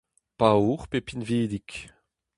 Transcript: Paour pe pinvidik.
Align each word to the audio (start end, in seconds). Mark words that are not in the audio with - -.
Paour 0.37 0.81
pe 0.89 0.99
pinvidik. 1.07 1.71